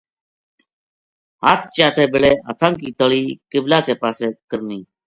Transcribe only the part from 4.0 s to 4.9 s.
پاسے کرنی۔